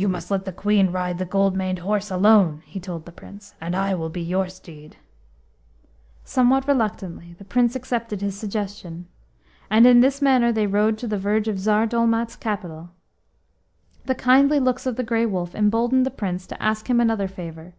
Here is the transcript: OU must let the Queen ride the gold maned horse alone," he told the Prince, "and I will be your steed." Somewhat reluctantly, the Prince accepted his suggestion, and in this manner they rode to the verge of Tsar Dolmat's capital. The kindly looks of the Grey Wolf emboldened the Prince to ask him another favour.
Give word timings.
OU 0.00 0.08
must 0.08 0.30
let 0.30 0.46
the 0.46 0.54
Queen 0.54 0.90
ride 0.90 1.18
the 1.18 1.26
gold 1.26 1.54
maned 1.54 1.80
horse 1.80 2.10
alone," 2.10 2.62
he 2.64 2.80
told 2.80 3.04
the 3.04 3.12
Prince, 3.12 3.52
"and 3.60 3.76
I 3.76 3.94
will 3.94 4.08
be 4.08 4.22
your 4.22 4.48
steed." 4.48 4.96
Somewhat 6.24 6.66
reluctantly, 6.66 7.34
the 7.36 7.44
Prince 7.44 7.76
accepted 7.76 8.22
his 8.22 8.34
suggestion, 8.38 9.06
and 9.68 9.86
in 9.86 10.00
this 10.00 10.22
manner 10.22 10.50
they 10.50 10.66
rode 10.66 10.96
to 10.96 11.06
the 11.06 11.18
verge 11.18 11.46
of 11.46 11.58
Tsar 11.60 11.86
Dolmat's 11.86 12.36
capital. 12.36 12.88
The 14.06 14.14
kindly 14.14 14.58
looks 14.60 14.86
of 14.86 14.96
the 14.96 15.02
Grey 15.04 15.26
Wolf 15.26 15.54
emboldened 15.54 16.06
the 16.06 16.10
Prince 16.10 16.46
to 16.46 16.62
ask 16.62 16.88
him 16.88 16.98
another 16.98 17.28
favour. 17.28 17.74